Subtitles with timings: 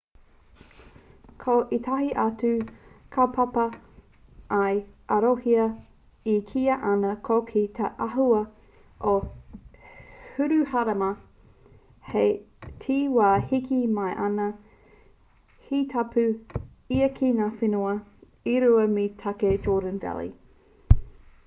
[1.41, 2.47] ko ētahi atu
[3.15, 3.65] kaupapa
[4.59, 4.79] i
[5.17, 5.65] arohia
[6.35, 7.35] e kīia ana ko
[7.79, 8.39] te āhua
[9.11, 9.13] o
[10.37, 11.09] hiruharama
[12.15, 12.31] hei
[12.85, 14.47] te wā e heke mai ana
[15.69, 16.23] he tapu
[16.99, 17.93] ia ki ngā whenua
[18.55, 21.01] e rua me te take jordan valley